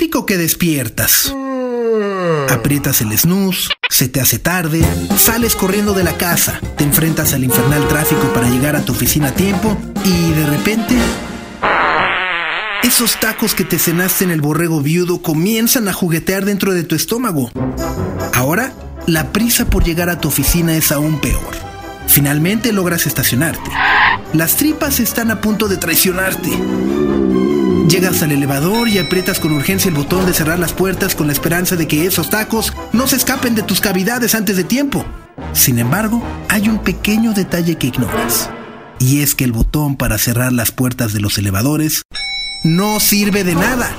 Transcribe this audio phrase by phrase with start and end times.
[0.00, 1.30] Típico que despiertas.
[2.48, 4.82] Aprietas el snooze, se te hace tarde,
[5.18, 9.28] sales corriendo de la casa, te enfrentas al infernal tráfico para llegar a tu oficina
[9.28, 10.96] a tiempo y de repente...
[12.82, 16.94] Esos tacos que te cenaste en el borrego viudo comienzan a juguetear dentro de tu
[16.94, 17.50] estómago.
[18.32, 18.72] Ahora,
[19.06, 21.54] la prisa por llegar a tu oficina es aún peor.
[22.06, 23.70] Finalmente logras estacionarte.
[24.32, 26.58] Las tripas están a punto de traicionarte.
[27.90, 31.32] Llegas al elevador y aprietas con urgencia el botón de cerrar las puertas con la
[31.32, 35.04] esperanza de que esos tacos no se escapen de tus cavidades antes de tiempo.
[35.54, 38.48] Sin embargo, hay un pequeño detalle que ignoras.
[39.00, 42.02] Y es que el botón para cerrar las puertas de los elevadores
[42.62, 43.90] no sirve de nada.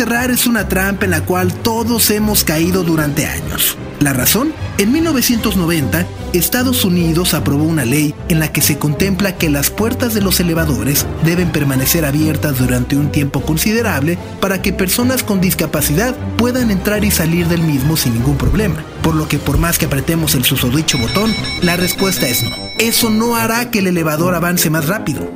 [0.00, 3.76] Cerrar es una trampa en la cual todos hemos caído durante años.
[3.98, 4.54] ¿La razón?
[4.78, 10.14] En 1990, Estados Unidos aprobó una ley en la que se contempla que las puertas
[10.14, 16.16] de los elevadores deben permanecer abiertas durante un tiempo considerable para que personas con discapacidad
[16.38, 18.82] puedan entrar y salir del mismo sin ningún problema.
[19.02, 22.56] Por lo que por más que apretemos el susodicho botón, la respuesta es no.
[22.78, 25.30] Eso no hará que el elevador avance más rápido.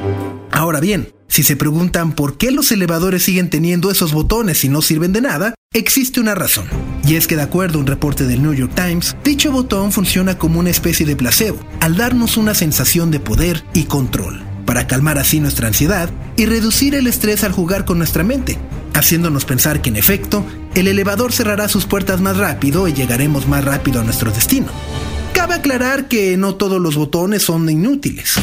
[0.51, 4.83] Ahora bien, si se preguntan por qué los elevadores siguen teniendo esos botones y no
[4.83, 6.69] sirven de nada, existe una razón.
[7.09, 10.39] Y es que de acuerdo a un reporte del New York Times, dicho botón funciona
[10.39, 15.19] como una especie de placebo, al darnos una sensación de poder y control, para calmar
[15.19, 18.57] así nuestra ansiedad y reducir el estrés al jugar con nuestra mente,
[18.95, 23.65] haciéndonos pensar que en efecto, el elevador cerrará sus puertas más rápido y llegaremos más
[23.65, 24.69] rápido a nuestro destino.
[25.33, 28.39] Cabe aclarar que no todos los botones son inútiles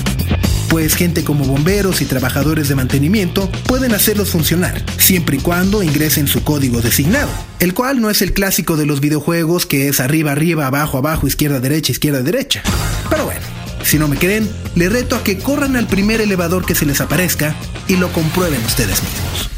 [0.71, 6.29] pues gente como bomberos y trabajadores de mantenimiento pueden hacerlos funcionar, siempre y cuando ingresen
[6.29, 10.31] su código designado, el cual no es el clásico de los videojuegos que es arriba,
[10.31, 12.63] arriba, abajo, abajo, izquierda, derecha, izquierda, derecha.
[13.09, 13.41] Pero bueno,
[13.83, 17.01] si no me creen, les reto a que corran al primer elevador que se les
[17.01, 17.53] aparezca
[17.89, 19.49] y lo comprueben ustedes mismos.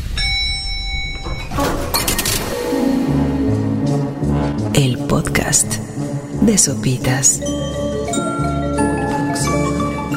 [4.73, 5.75] El podcast
[6.41, 7.39] de Sopitas.